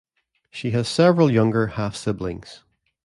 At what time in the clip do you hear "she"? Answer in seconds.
0.49-0.71